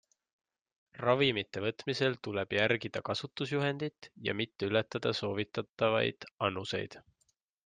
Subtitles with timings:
[1.01, 6.99] Ravimite võtmisel tuleb järgida kasutusjuhendit ja mitte ületada soovitatavaid annuseid.